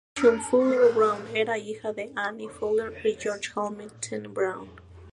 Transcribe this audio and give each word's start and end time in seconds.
Rachel 0.17 0.39
Fuller 0.39 0.91
Brown 0.93 1.27
era 1.35 1.59
hija 1.59 1.93
de 1.93 2.11
Annie 2.15 2.49
Fuller 2.49 2.91
y 3.05 3.17
George 3.21 3.51
Hamilton 3.55 4.33
Brown. 4.33 4.71